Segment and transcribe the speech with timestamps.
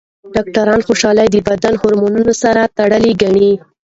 [0.33, 3.51] ډاکټران خوشحالي د بدن هورمونونو سره تړلې ګڼي.